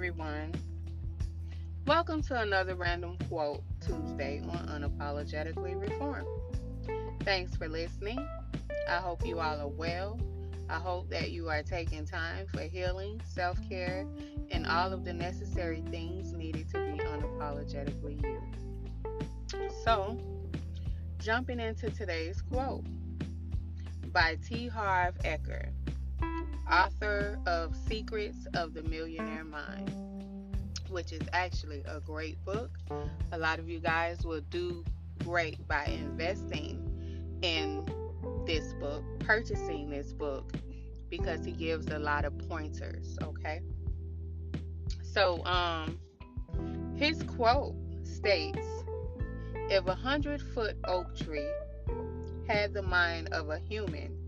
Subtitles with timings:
[0.00, 0.54] everyone.
[1.86, 6.26] Welcome to another random quote Tuesday on Unapologetically Reformed.
[7.22, 8.26] Thanks for listening.
[8.88, 10.18] I hope you all are well.
[10.70, 14.06] I hope that you are taking time for healing, self care,
[14.50, 18.40] and all of the necessary things needed to be unapologetically you.
[19.84, 20.16] So,
[21.18, 22.86] jumping into today's quote
[24.14, 24.66] by T.
[24.66, 25.68] Harv Eker
[26.70, 29.90] author of Secrets of the Millionaire Mind,
[30.88, 32.70] which is actually a great book.
[33.32, 34.84] A lot of you guys will do
[35.24, 36.86] great by investing
[37.42, 37.84] in
[38.46, 40.52] this book, purchasing this book,
[41.08, 43.60] because he gives a lot of pointers, okay?
[45.02, 45.98] So, um,
[46.94, 47.74] his quote
[48.04, 48.66] states
[49.70, 51.50] If a hundred foot oak tree
[52.46, 54.19] had the mind of a human,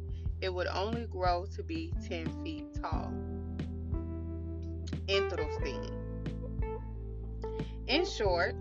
[0.42, 3.12] it would only grow to be 10 feet tall.
[5.07, 5.88] Interesting.
[7.87, 8.57] In short,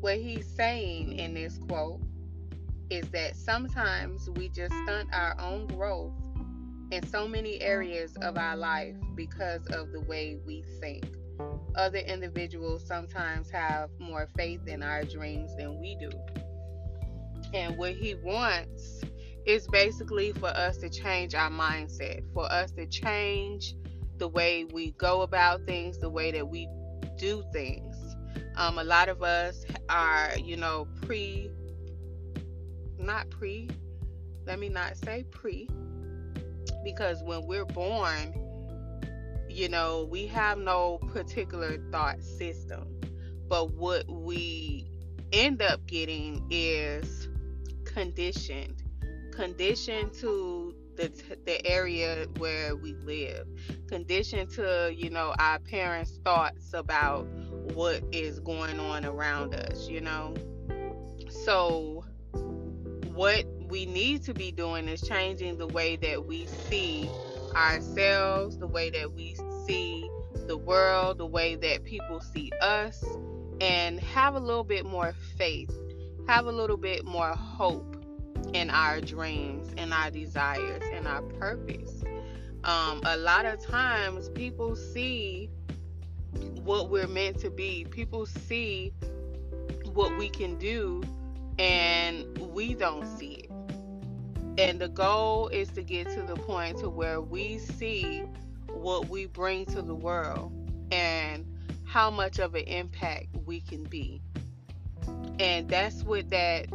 [0.00, 2.00] what he's saying in this quote
[2.90, 6.12] is that sometimes we just stunt our own growth
[6.90, 11.06] in so many areas of our life because of the way we think.
[11.74, 16.10] Other individuals sometimes have more faith in our dreams than we do.
[17.54, 19.02] And what he wants
[19.44, 23.74] it's basically for us to change our mindset, for us to change
[24.18, 26.68] the way we go about things, the way that we
[27.18, 27.96] do things.
[28.56, 31.50] Um, a lot of us are, you know, pre,
[32.98, 33.68] not pre,
[34.46, 35.68] let me not say pre,
[36.84, 38.34] because when we're born,
[39.48, 43.00] you know, we have no particular thought system.
[43.48, 44.86] But what we
[45.32, 47.28] end up getting is
[47.84, 48.81] conditioned
[49.32, 51.10] conditioned to the
[51.46, 53.46] the area where we live,
[53.88, 57.26] conditioned to you know our parents' thoughts about
[57.74, 59.88] what is going on around us.
[59.88, 60.34] You know,
[61.28, 62.04] so
[63.14, 67.10] what we need to be doing is changing the way that we see
[67.54, 69.36] ourselves, the way that we
[69.66, 70.08] see
[70.46, 73.04] the world, the way that people see us,
[73.60, 75.70] and have a little bit more faith,
[76.26, 78.01] have a little bit more hope
[78.54, 82.02] in our dreams in our desires in our purpose.
[82.64, 85.50] Um, a lot of times people see
[86.62, 88.92] what we're meant to be, people see
[89.92, 91.02] what we can do,
[91.58, 93.50] and we don't see it.
[94.58, 98.24] And the goal is to get to the point to where we see
[98.68, 100.52] what we bring to the world
[100.92, 101.46] and
[101.84, 104.22] how much of an impact we can be.
[105.38, 106.66] And that's what that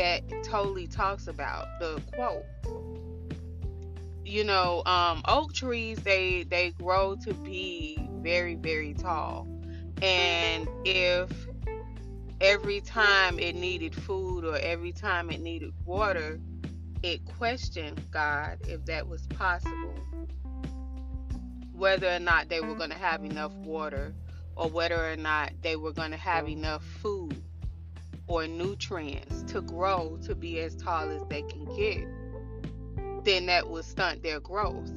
[0.00, 2.44] that totally talks about the quote.
[4.24, 9.46] You know um, oak trees they they grow to be very very tall.
[10.00, 11.30] And if
[12.40, 16.40] every time it needed food or every time it needed water
[17.02, 19.94] it questioned god if that was possible.
[21.72, 24.14] Whether or not they were going to have enough water
[24.56, 27.42] or whether or not they were going to have enough food
[28.26, 32.06] or nutrients to grow to be as tall as they can get,
[33.24, 34.90] then that will stunt their growth.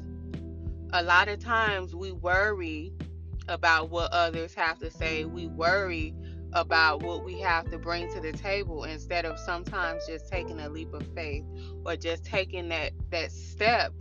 [0.93, 2.93] A lot of times we worry
[3.47, 5.25] about what others have to say.
[5.25, 6.13] We worry
[6.53, 10.69] about what we have to bring to the table instead of sometimes just taking a
[10.69, 11.43] leap of faith
[11.83, 13.91] or just taking that that step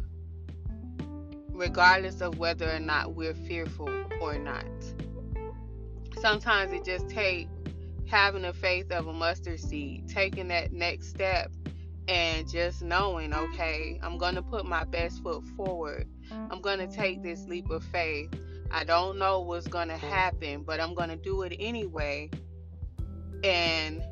[1.49, 3.89] regardless of whether or not we're fearful
[4.21, 4.67] or not.
[6.21, 7.51] Sometimes it just takes
[8.13, 11.51] having the faith of a mustard seed, taking that next step
[12.09, 16.07] and just knowing, okay, I'm going to put my best foot forward.
[16.31, 18.29] I'm going to take this leap of faith.
[18.71, 22.29] I don't know what's going to happen, but I'm going to do it anyway.
[23.43, 24.03] And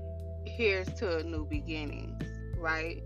[0.47, 2.19] here's to a new beginning,
[2.56, 3.03] right?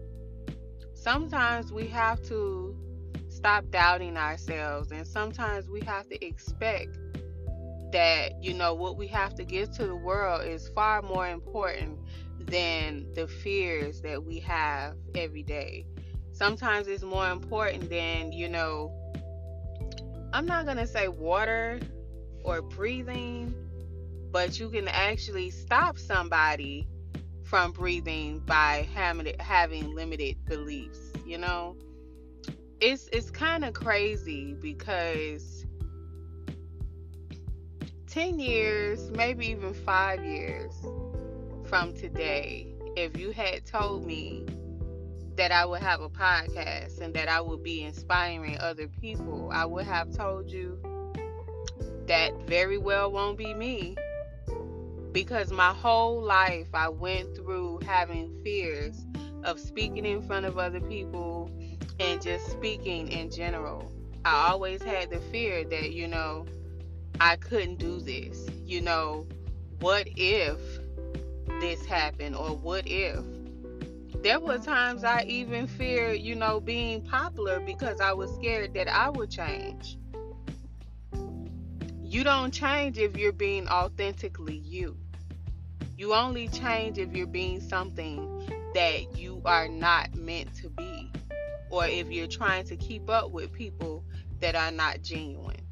[0.94, 2.76] Sometimes we have to
[3.31, 6.99] stop doubting ourselves, and sometimes we have to expect
[7.94, 11.96] that you know what we have to give to the world is far more important
[12.41, 15.87] than the fears that we have every day.
[16.32, 18.93] Sometimes it's more important than, you know,
[20.32, 21.79] I'm not going to say water
[22.43, 23.55] or breathing,
[24.32, 26.88] but you can actually stop somebody
[27.44, 31.76] from breathing by having, having limited beliefs, you know?
[32.81, 35.63] It's it's kind of crazy because
[38.14, 40.72] 10 years, maybe even five years
[41.64, 44.46] from today, if you had told me
[45.34, 49.64] that I would have a podcast and that I would be inspiring other people, I
[49.64, 50.78] would have told you
[52.06, 53.96] that very well won't be me
[55.11, 59.05] because my whole life I went through having fears
[59.43, 61.50] of speaking in front of other people
[61.99, 63.90] and just speaking in general.
[64.25, 66.46] I always had the fear that, you know,
[67.20, 68.49] I couldn't do this.
[68.64, 69.26] You know,
[69.81, 70.58] what if
[71.61, 73.20] this happened or what if?
[74.22, 78.88] There were times I even feared, you know, being popular because I was scared that
[78.88, 79.99] I would change.
[82.02, 84.96] You don't change if you're being authentically you.
[85.96, 91.11] You only change if you're being something that you are not meant to be,
[91.70, 94.05] or if you're trying to keep up with people
[94.40, 95.63] that are not genuine.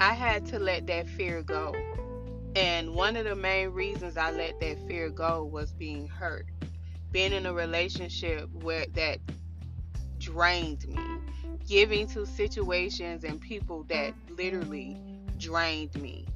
[0.00, 1.74] I had to let that fear go.
[2.54, 6.46] And one of the main reasons I let that fear go was being hurt.
[7.10, 9.18] Being in a relationship where that
[10.18, 11.00] drained me.
[11.66, 14.96] Giving to situations and people that literally
[15.36, 16.26] drained me.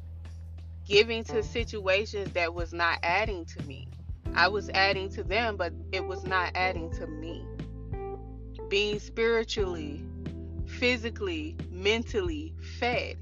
[0.85, 3.87] Giving to situations that was not adding to me.
[4.35, 7.47] I was adding to them, but it was not adding to me.
[8.69, 10.03] Being spiritually,
[10.67, 13.19] physically, mentally fed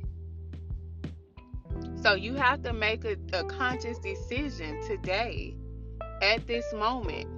[2.03, 5.55] so you have to make a, a conscious decision today,
[6.23, 7.29] at this moment,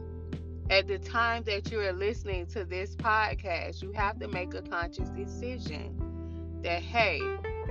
[0.70, 3.82] at the time that you are listening to this podcast.
[3.82, 7.20] You have to make a conscious decision that, hey,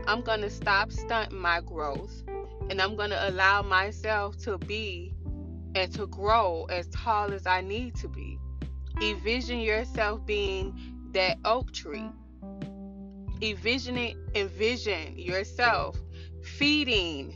[0.07, 2.23] I'm going to stop stunting my growth
[2.69, 5.13] and I'm going to allow myself to be
[5.75, 8.37] and to grow as tall as I need to be.
[9.01, 10.77] Envision yourself being
[11.13, 12.09] that oak tree.
[13.41, 15.97] Envision it, envision yourself
[16.43, 17.35] feeding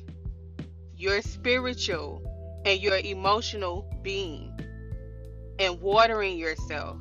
[0.95, 2.21] your spiritual
[2.65, 4.51] and your emotional being
[5.59, 6.97] and watering yourself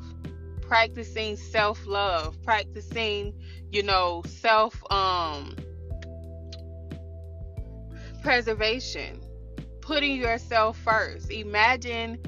[0.62, 3.34] practicing self-love practicing
[3.70, 5.54] you know self um
[8.22, 9.20] preservation
[9.84, 11.30] putting yourself first.
[11.30, 12.18] Imagine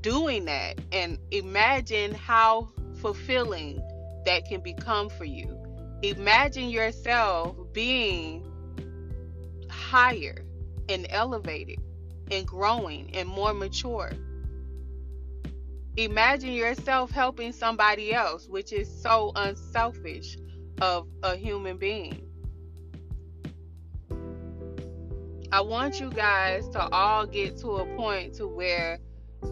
[0.00, 2.68] doing that and imagine how
[3.00, 3.76] fulfilling
[4.24, 5.60] that can become for you.
[6.02, 8.50] Imagine yourself being
[9.84, 10.44] higher
[10.88, 11.78] and elevated
[12.30, 14.10] and growing and more mature.
[15.96, 20.36] Imagine yourself helping somebody else, which is so unselfish
[20.80, 22.26] of a human being.
[25.52, 28.98] I want you guys to all get to a point to where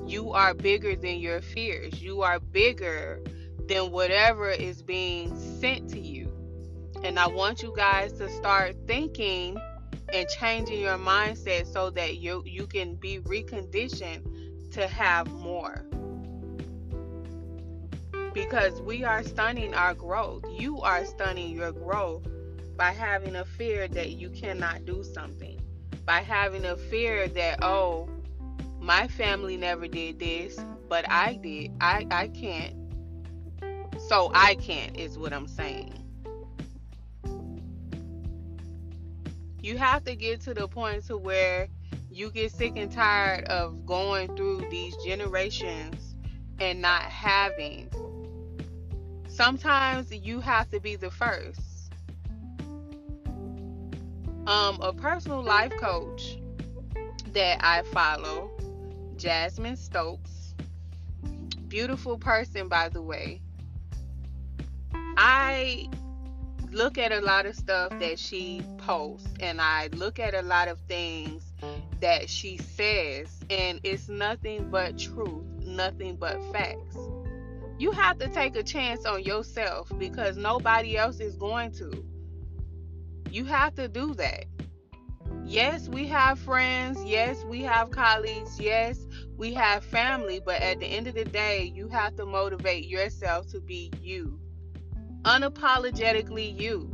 [0.07, 2.03] you are bigger than your fears.
[2.03, 3.23] You are bigger
[3.69, 6.33] than whatever is being sent to you.
[7.05, 9.57] And I want you guys to start thinking
[10.13, 15.85] and changing your mindset so that you you can be reconditioned to have more.
[18.35, 20.45] Because we are stunning our growth.
[20.51, 22.27] You are stunning your growth
[22.77, 25.61] by having a fear that you cannot do something.
[26.07, 28.09] By having a fear that oh
[28.81, 30.59] my family never did this
[30.89, 31.71] but i did.
[31.81, 32.75] I i can't.
[34.09, 36.02] So i can't is what i'm saying
[39.63, 41.69] you have to get to the point to where
[42.11, 46.15] you get sick and tired of going through these generations
[46.61, 47.89] and not having.
[49.29, 51.61] Sometimes you have to be the first.
[54.47, 56.39] Um a personal life coach
[57.33, 58.51] that i follow
[59.17, 60.43] jasmine stokes
[61.73, 63.41] beautiful person by the way.
[65.17, 65.89] I
[66.73, 70.69] look at a lot of stuff that she posts and I look at a lot
[70.69, 71.53] of things
[72.01, 76.97] that she says and it's nothing but truth, nothing but facts.
[77.79, 82.05] You have to take a chance on yourself because nobody else is going to.
[83.31, 84.47] You have to do that.
[85.45, 87.03] Yes, we have friends.
[87.05, 88.61] Yes, we have colleagues.
[88.61, 90.41] Yes, we have family.
[90.45, 94.39] But at the end of the day, you have to motivate yourself to be you
[95.25, 96.91] unapologetically you.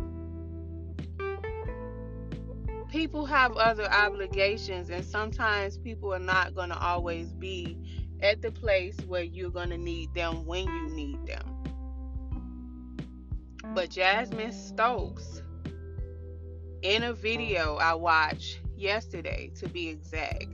[2.90, 7.76] People have other obligations, and sometimes people are not going to always be
[8.23, 11.44] at the place where you're going to need them when you need them.
[13.75, 15.42] But Jasmine Stokes,
[16.82, 20.47] in a video I watched yesterday, to be exact,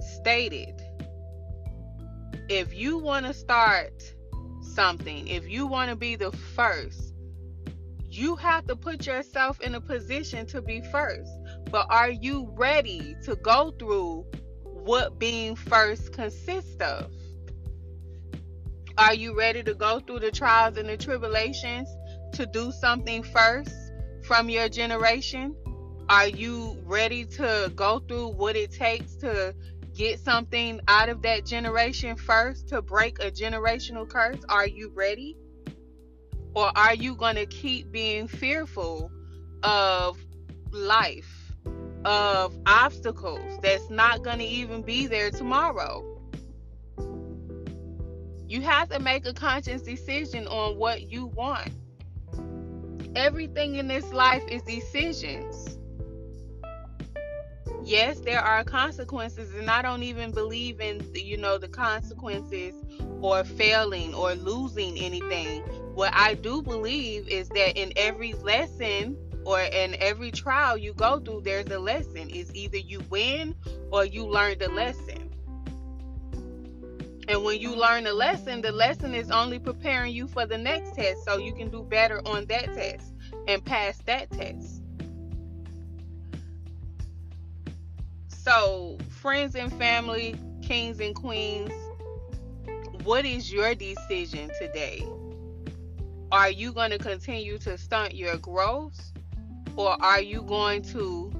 [0.00, 0.80] stated
[2.48, 4.14] if you want to start
[4.76, 7.14] something, if you want to be the first,
[8.10, 11.30] you have to put yourself in a position to be first.
[11.70, 14.26] But are you ready to go through
[14.62, 17.10] what being first consists of?
[18.98, 21.88] Are you ready to go through the trials and the tribulations
[22.34, 23.74] to do something first
[24.22, 25.56] from your generation?
[26.08, 29.54] Are you ready to go through what it takes to
[29.96, 34.38] get something out of that generation first to break a generational curse?
[34.48, 35.36] Are you ready?
[36.54, 39.10] Or are you going to keep being fearful
[39.62, 40.18] of
[40.70, 41.54] life,
[42.04, 46.04] of obstacles that's not going to even be there tomorrow?
[48.48, 51.70] You have to make a conscious decision on what you want.
[53.16, 55.75] Everything in this life is decisions.
[57.86, 62.74] Yes, there are consequences, and I don't even believe in you know the consequences
[63.20, 65.62] or failing or losing anything.
[65.94, 71.20] What I do believe is that in every lesson or in every trial you go
[71.20, 72.28] through, there's a lesson.
[72.28, 73.54] It's either you win
[73.92, 75.30] or you learn the lesson.
[77.28, 80.96] And when you learn the lesson, the lesson is only preparing you for the next
[80.96, 83.14] test so you can do better on that test
[83.46, 84.75] and pass that test.
[88.46, 91.72] So, friends and family, kings and queens,
[93.02, 95.04] what is your decision today?
[96.30, 99.10] Are you going to continue to stunt your growth
[99.74, 101.32] or are you going to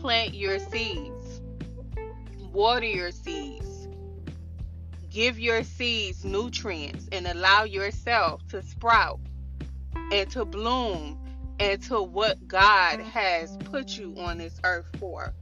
[0.00, 1.42] plant your seeds,
[2.50, 3.86] water your seeds?
[5.10, 9.20] Give your seeds nutrients and allow yourself to sprout
[10.10, 11.18] and to bloom
[11.58, 15.34] into what God has put you on this earth for.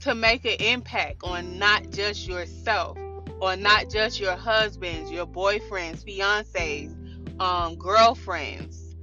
[0.00, 2.96] To make an impact on not just yourself
[3.40, 6.94] or not just your husbands, your boyfriends, fiancés,
[7.40, 8.96] um, girlfriends,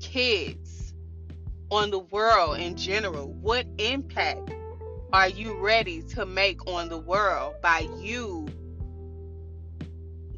[0.00, 0.92] kids,
[1.70, 3.32] on the world in general.
[3.32, 4.52] What impact
[5.12, 8.48] are you ready to make on the world by you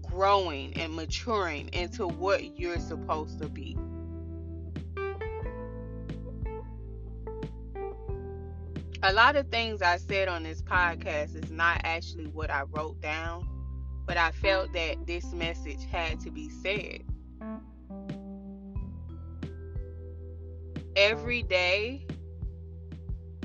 [0.02, 3.76] growing and maturing into what you're supposed to be?
[9.04, 13.00] A lot of things I said on this podcast is not actually what I wrote
[13.00, 13.48] down,
[14.06, 17.02] but I felt that this message had to be said.
[20.94, 22.06] Every day,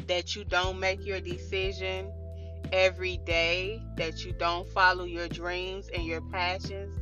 [0.06, 2.12] that you don't make your decision
[2.72, 6.96] every day, that you don't follow your dreams and your passions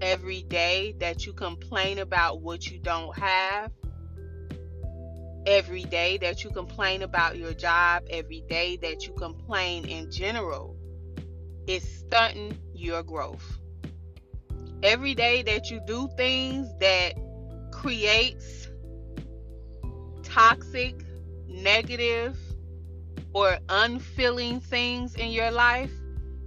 [0.00, 3.70] every day, that you complain about what you don't have
[5.46, 10.76] every day, that you complain about your job every day, that you complain in general,
[11.66, 13.58] is stunting your growth.
[14.82, 17.14] Every day that you do things that
[17.72, 18.68] creates
[20.22, 21.04] toxic,
[21.46, 22.38] negative,
[23.32, 25.92] or unfilling things in your life,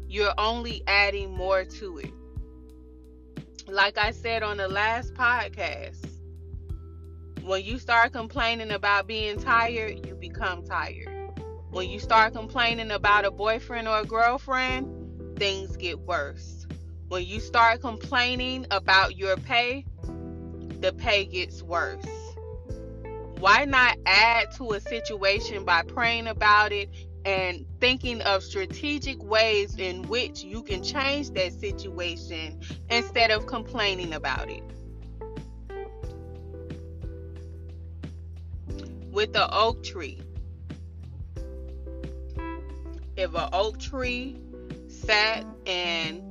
[0.07, 2.12] you're only adding more to it.
[3.67, 6.12] Like I said on the last podcast,
[7.43, 11.07] when you start complaining about being tired, you become tired.
[11.71, 16.65] When you start complaining about a boyfriend or a girlfriend, things get worse.
[17.09, 19.85] When you start complaining about your pay,
[20.79, 22.23] the pay gets worse
[23.43, 26.89] why not add to a situation by praying about it
[27.25, 34.13] and thinking of strategic ways in which you can change that situation instead of complaining
[34.13, 34.63] about it?
[39.13, 40.20] With the oak tree,
[43.15, 44.36] if an oak tree
[44.88, 46.24] sat and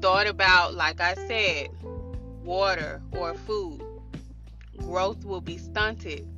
[0.00, 1.70] thought about, like I said,
[2.44, 3.82] water or food,
[4.76, 6.28] growth will be stunted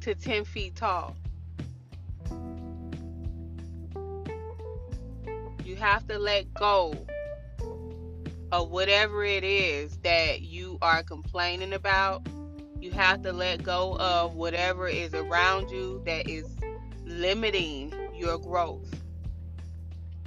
[0.00, 1.16] to 10 feet tall.
[5.64, 6.92] You have to let go
[8.50, 12.26] of whatever it is that you are complaining about.
[12.82, 16.44] You have to let go of whatever is around you that is
[17.04, 18.92] limiting your growth.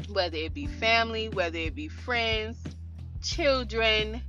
[0.08, 2.58] Whether it be family, whether it be friends,
[3.22, 4.22] children,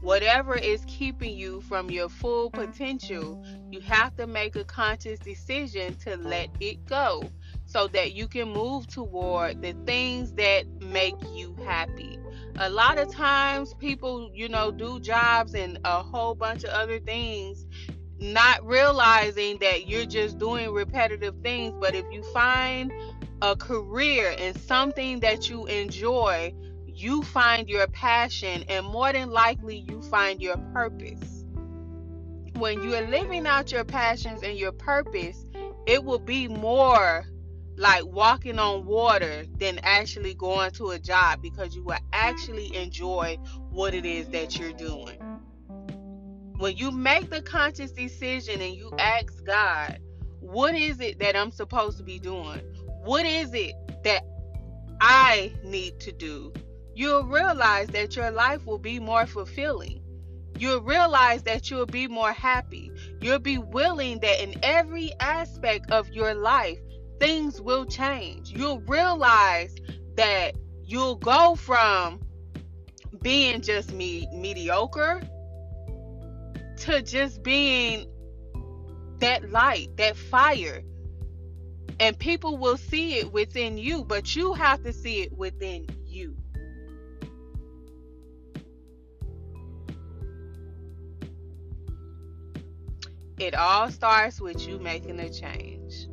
[0.00, 5.94] whatever is keeping you from your full potential, you have to make a conscious decision
[5.98, 7.22] to let it go
[7.66, 12.18] so that you can move toward the things that make you happy.
[12.60, 16.98] A lot of times people, you know, do jobs and a whole bunch of other
[16.98, 17.64] things
[18.18, 22.92] not realizing that you're just doing repetitive things, but if you find
[23.42, 26.52] a career and something that you enjoy,
[26.86, 31.44] you find your passion and more than likely you find your purpose.
[32.56, 35.44] When you are living out your passions and your purpose,
[35.86, 37.24] it will be more
[37.78, 43.38] like walking on water than actually going to a job because you will actually enjoy
[43.70, 45.18] what it is that you're doing.
[46.58, 50.00] when you make the conscious decision and you ask God,
[50.40, 52.60] what is it that I'm supposed to be doing?
[53.04, 54.24] What is it that
[55.00, 56.52] I need to do?
[56.94, 60.02] You'll realize that your life will be more fulfilling.
[60.58, 62.90] You'll realize that you'll be more happy.
[63.20, 66.78] You'll be willing that in every aspect of your life,
[67.18, 68.50] things will change.
[68.50, 69.74] You'll realize
[70.16, 72.20] that you'll go from
[73.22, 75.20] being just me mediocre
[76.78, 78.06] to just being
[79.18, 80.82] that light, that fire.
[82.00, 86.36] And people will see it within you, but you have to see it within you.
[93.38, 96.08] It all starts with you making a change.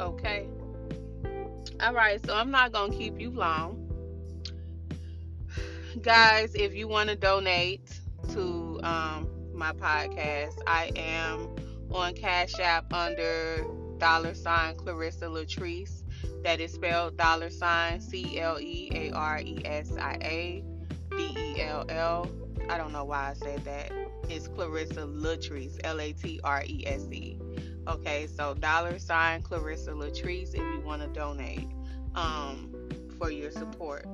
[0.00, 0.48] Okay?
[1.80, 3.76] All right, so I'm not going to keep you long.
[6.02, 9.28] Guys, if you want to donate to um,
[9.60, 10.58] my podcast.
[10.66, 11.48] I am
[11.92, 13.66] on Cash App under
[13.98, 16.02] dollar sign Clarissa Latrese.
[16.42, 20.64] That is spelled dollar sign C L E A R E S I A
[21.10, 22.30] B E L L.
[22.70, 23.92] I don't know why I said that.
[24.30, 27.38] It's Clarissa Latrese, L A T R E S E.
[27.90, 31.66] Okay, so dollar sign Clarissa Latrese if you want to donate
[32.14, 32.72] um,
[33.18, 34.06] for your support.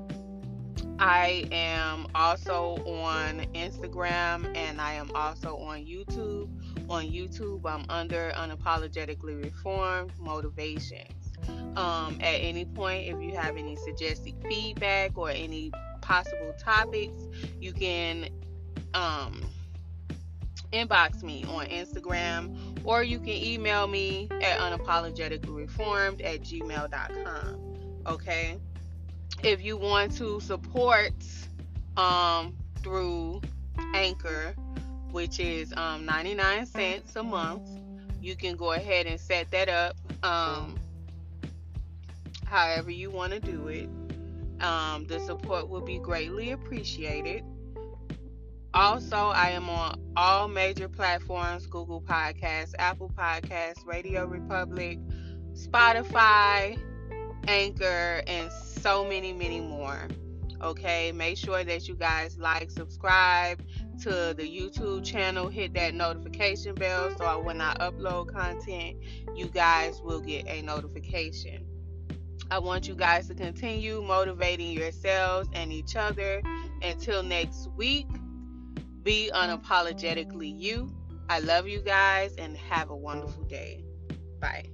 [0.99, 6.49] I am also on Instagram and I am also on YouTube.
[6.88, 11.33] On YouTube, I'm under Unapologetically Reformed Motivations.
[11.76, 17.18] Um, at any point, if you have any suggested feedback or any possible topics,
[17.61, 18.30] you can
[18.95, 19.42] um,
[20.73, 27.62] inbox me on Instagram or you can email me at unapologeticallyreformed at gmail.com.
[28.06, 28.58] Okay?
[29.42, 31.12] if you want to support
[31.96, 33.41] um, through
[33.95, 34.54] Anchor,
[35.10, 37.69] which is um, 99 cents a month,
[38.21, 40.76] you can go ahead and set that up um,
[42.45, 43.88] however you want to do it.
[44.60, 47.45] Um, the support will be greatly appreciated.
[48.76, 54.99] Also, I am on all major platforms Google Podcasts, Apple Podcasts, Radio Republic,
[55.54, 56.78] Spotify,
[57.49, 60.06] Anchor, and so many, many more.
[60.60, 63.62] Okay, make sure that you guys like, subscribe
[64.02, 68.99] to the YouTube channel, hit that notification bell so when I upload content,
[69.34, 71.65] you guys will get a notification.
[72.50, 76.43] I want you guys to continue motivating yourselves and each other.
[76.82, 78.06] Until next week,
[79.06, 80.92] be unapologetically you.
[81.28, 83.84] I love you guys and have a wonderful day.
[84.40, 84.66] Bye.